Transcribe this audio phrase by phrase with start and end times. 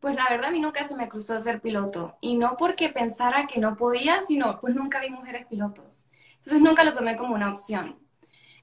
[0.00, 2.16] pues la verdad a mí nunca se me cruzó ser piloto.
[2.20, 6.06] Y no porque pensara que no podía, sino pues nunca vi mujeres pilotos.
[6.36, 7.98] Entonces nunca lo tomé como una opción.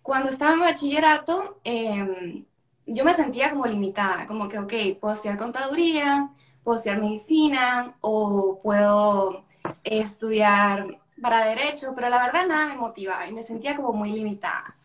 [0.02, 2.46] Cuando estaba en bachillerato, em,
[2.86, 6.30] yo me sentía como limitada, como que, ok, puedo estudiar contaduría,
[6.64, 9.44] puedo estudiar medicina o puedo
[9.84, 14.77] estudiar para derecho, pero la verdad nada me motivaba y me sentía como muy limitada.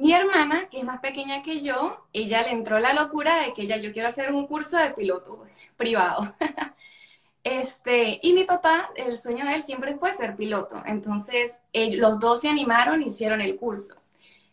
[0.00, 3.62] Mi hermana, que es más pequeña que yo, ella le entró la locura de que
[3.62, 5.44] ella, yo quiero hacer un curso de piloto
[5.76, 6.32] privado.
[7.42, 10.80] este, y mi papá, el sueño de él siempre fue ser piloto.
[10.86, 13.96] Entonces, ellos, los dos se animaron y hicieron el curso.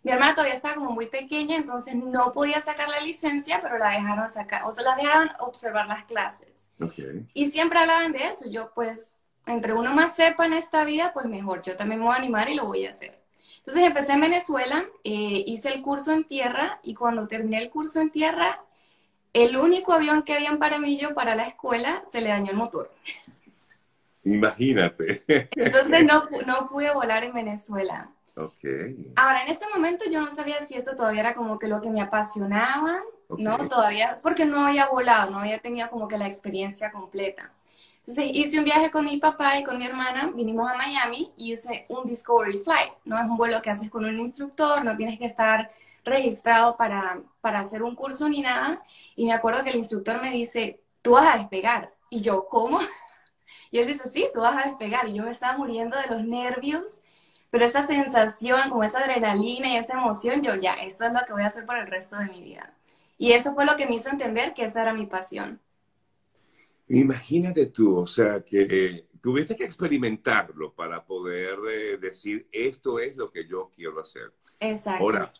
[0.01, 3.91] Mi hermana todavía estaba como muy pequeña, entonces no podía sacar la licencia, pero la
[3.91, 6.71] dejaron sacar, o sea, la dejaron observar las clases.
[7.35, 8.49] Y siempre hablaban de eso.
[8.49, 9.15] Yo, pues,
[9.45, 11.61] entre uno más sepa en esta vida, pues mejor.
[11.61, 13.24] Yo también me voy a animar y lo voy a hacer.
[13.65, 17.99] Entonces empecé en Venezuela, eh, hice el curso en tierra y cuando terminé el curso
[17.99, 18.61] en tierra,
[19.33, 22.91] el único avión que había en Paramillo para la escuela se le dañó el motor.
[24.23, 25.23] Imagínate.
[25.55, 28.09] Entonces no, no pude volar en Venezuela.
[28.35, 29.13] Okay.
[29.15, 31.89] Ahora, en este momento yo no sabía si esto todavía era como que lo que
[31.89, 33.57] me apasionaba, ¿no?
[33.67, 37.51] Todavía, porque no había volado, no había tenido como que la experiencia completa.
[38.07, 41.53] Entonces hice un viaje con mi papá y con mi hermana, vinimos a Miami y
[41.53, 43.17] hice un Discovery Flight, ¿no?
[43.17, 45.71] Es un vuelo que haces con un instructor, no tienes que estar
[46.03, 48.83] registrado para, para hacer un curso ni nada.
[49.15, 51.93] Y me acuerdo que el instructor me dice, tú vas a despegar.
[52.09, 52.79] Y yo, ¿cómo?
[53.71, 55.09] Y él dice, sí, tú vas a despegar.
[55.09, 57.01] Y yo me estaba muriendo de los nervios,
[57.49, 61.33] pero esa sensación, como esa adrenalina y esa emoción, yo ya, esto es lo que
[61.33, 62.73] voy a hacer por el resto de mi vida.
[63.17, 65.59] Y eso fue lo que me hizo entender que esa era mi pasión.
[66.87, 73.31] Imagínate tú, o sea, que tuviste que experimentarlo para poder eh, decir, esto es lo
[73.31, 74.31] que yo quiero hacer.
[74.59, 75.03] Exacto.
[75.03, 75.33] Ahora,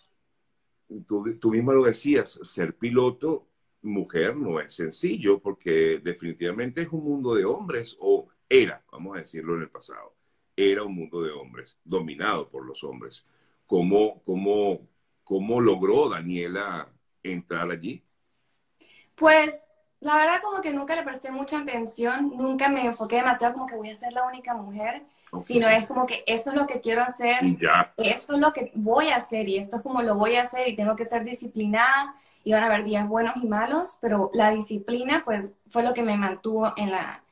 [1.05, 3.47] tú, tú misma lo decías, ser piloto
[3.85, 9.19] mujer no es sencillo porque definitivamente es un mundo de hombres, o era, vamos a
[9.19, 10.16] decirlo en el pasado,
[10.55, 13.27] era un mundo de hombres, dominado por los hombres.
[13.66, 14.88] ¿Cómo, cómo,
[15.23, 16.91] cómo logró Daniela
[17.23, 18.03] entrar allí?
[19.16, 19.67] Pues
[20.00, 23.75] la verdad como que nunca le presté mucha atención, nunca me enfoqué demasiado como que
[23.75, 25.03] voy a ser la única mujer,
[25.41, 27.39] sino es como que esto es lo que quiero hacer,
[27.97, 30.67] esto es lo que voy a hacer y esto es como lo voy a hacer
[30.67, 34.51] y tengo que ser disciplinada y van a haber días buenos y malos, pero la
[34.51, 37.23] disciplina pues fue lo que me mantuvo en la,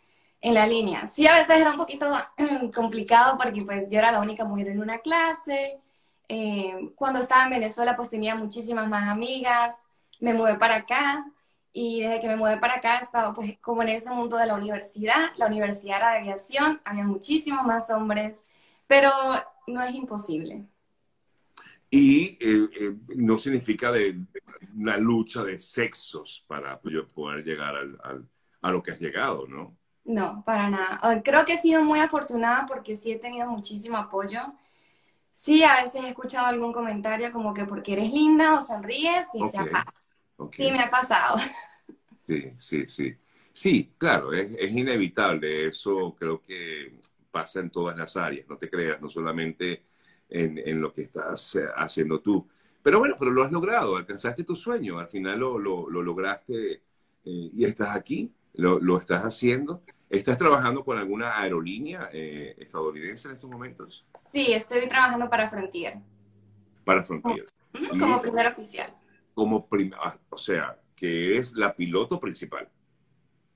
[0.41, 1.07] en la línea.
[1.07, 2.11] Sí, a veces era un poquito
[2.75, 5.79] complicado porque pues yo era la única mujer en una clase.
[6.27, 9.85] Eh, cuando estaba en Venezuela pues tenía muchísimas más amigas,
[10.19, 11.25] me mudé para acá
[11.73, 14.45] y desde que me mudé para acá he estado pues como en ese mundo de
[14.45, 15.31] la universidad.
[15.37, 18.45] La universidad era de aviación, había muchísimos más hombres,
[18.85, 19.09] pero
[19.65, 20.65] no es imposible.
[21.89, 24.19] Y eh, eh, no significa de
[24.75, 28.27] una lucha de sexos para poder llegar al,
[28.61, 29.75] a lo que has llegado, ¿no?
[30.05, 31.21] No, para nada.
[31.23, 34.39] Creo que he sido muy afortunada porque sí he tenido muchísimo apoyo.
[35.31, 39.49] Sí, a veces he escuchado algún comentario como que porque eres linda o sonríes, y
[39.49, 39.57] te
[40.51, 41.37] Sí, me ha pasado.
[42.27, 43.15] Sí, sí, sí.
[43.51, 45.67] Sí, claro, es, es, inevitable.
[45.67, 46.99] Eso creo que
[47.31, 49.83] pasa en todas las áreas, no te creas, no solamente
[50.29, 52.47] en, en lo que estás eh, haciendo tú.
[52.81, 56.73] Pero bueno, pero lo has logrado, alcanzaste tu sueño, al final lo, lo, lo lograste
[56.73, 56.81] eh,
[57.23, 59.83] y estás aquí, lo, lo, estás haciendo.
[60.09, 64.05] ¿Estás trabajando con alguna aerolínea eh, estadounidense en estos momentos?
[64.31, 65.97] Sí, estoy trabajando para Frontier.
[66.83, 67.47] Para Frontier.
[67.99, 68.93] Como primer oficial
[69.33, 69.67] como,
[70.01, 72.69] ah, o sea, que es la piloto principal.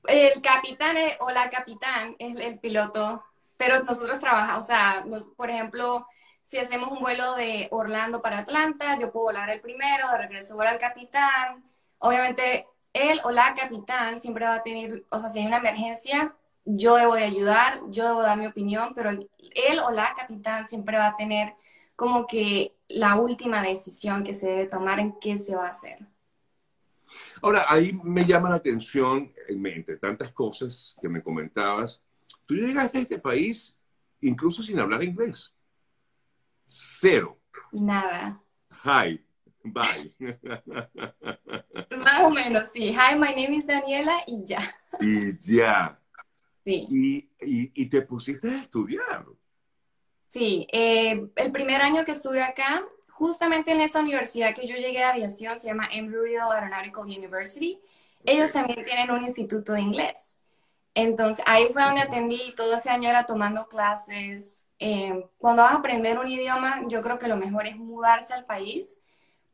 [0.07, 3.23] El capitán o la capitán es el piloto,
[3.57, 5.05] pero nosotros trabajamos, o sea,
[5.35, 6.05] por ejemplo,
[6.43, 10.55] si hacemos un vuelo de Orlando para Atlanta, yo puedo volar el primero, de regreso
[10.55, 11.63] volar el capitán.
[11.99, 16.33] Obviamente, él o la capitán siempre va a tener, o sea, si hay una emergencia,
[16.63, 20.97] yo debo de ayudar, yo debo dar mi opinión, pero él o la capitán siempre
[20.97, 21.53] va a tener
[21.97, 25.97] como que la última decisión que se debe tomar en qué se va a hacer.
[27.41, 32.01] Ahora, ahí me llama la atención, entre tantas cosas que me comentabas,
[32.45, 33.75] tú llegaste a este país
[34.21, 35.53] incluso sin hablar inglés.
[36.67, 37.39] Cero.
[37.71, 38.39] Nada.
[38.83, 39.25] Hi,
[39.63, 40.15] bye.
[41.97, 42.89] Más o menos, sí.
[42.89, 44.59] Hi, my name is Daniela y ya.
[44.99, 45.99] Y ya.
[46.63, 46.85] Sí.
[46.89, 49.25] Y, y, y te pusiste a estudiar.
[50.27, 54.99] Sí, eh, el primer año que estuve acá, justamente en esa universidad que yo llegué
[54.99, 57.79] de aviación, se llama Embry-Riddle Aeronautical University,
[58.25, 60.39] ellos también tienen un instituto de inglés.
[60.95, 64.67] Entonces, ahí fue donde atendí, todo ese año era tomando clases.
[64.79, 68.45] Eh, cuando vas a aprender un idioma, yo creo que lo mejor es mudarse al
[68.45, 68.99] país,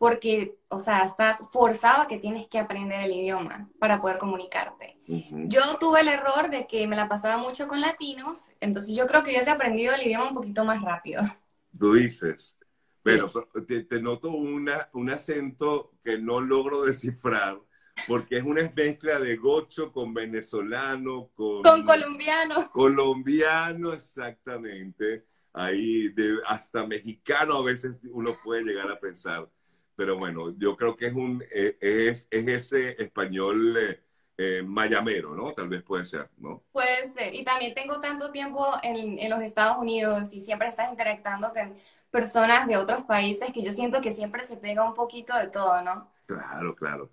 [0.04, 5.00] porque, o sea, estás forzado a que tienes que aprender el idioma para poder comunicarte.
[5.08, 9.24] Yo tuve el error de que me la pasaba mucho con latinos, entonces yo creo
[9.24, 11.22] que hubiese aprendido el idioma un poquito más rápido.
[11.80, 12.58] Tú dices,
[13.02, 13.32] pero
[13.66, 17.62] te, te, noto una, un acento que no logro descifrar,
[18.06, 21.64] porque es una mezcla de gocho con venezolano, con...
[21.64, 22.70] Con colombiano.
[22.74, 25.28] Colombiano, exactamente.
[25.54, 29.48] Ahí, de, hasta mexicano a veces uno puede llegar a pensar.
[29.96, 34.02] Pero bueno, yo creo que es, un, e, es, es ese español eh,
[34.38, 35.54] eh, mayamero, ¿no?
[35.54, 36.64] Tal vez puede ser, ¿no?
[36.72, 37.36] Puede ser.
[37.36, 41.76] Y también tengo tanto tiempo en, en los Estados Unidos y siempre estás interactuando con
[42.10, 45.82] personas de otros países que yo siento que siempre se pega un poquito de todo,
[45.82, 46.12] ¿no?
[46.28, 47.12] Claro, claro.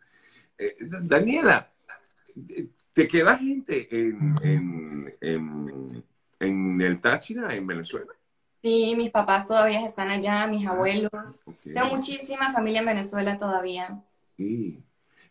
[0.58, 1.70] Eh, Daniela,
[2.92, 6.04] ¿te queda gente en, en, en,
[6.38, 8.12] en, el Táchira, en Venezuela?
[8.62, 11.42] Sí, mis papás todavía están allá, mis ah, abuelos.
[11.64, 14.02] Tengo muchísima familia en Venezuela todavía.
[14.36, 14.82] Sí.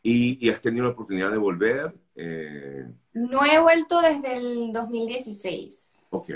[0.01, 1.93] ¿Y, y has tenido la oportunidad de volver?
[2.15, 2.87] Eh...
[3.13, 6.07] No he vuelto desde el 2016.
[6.09, 6.29] Ok.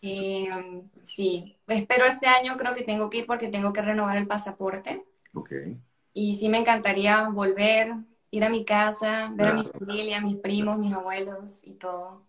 [0.00, 0.48] Eh,
[1.02, 5.04] sí, espero este año, creo que tengo que ir porque tengo que renovar el pasaporte.
[5.34, 5.52] Ok.
[6.14, 7.94] Y sí me encantaría volver,
[8.30, 12.22] ir a mi casa, ver a mi familia, mis primos, mis abuelos y todo.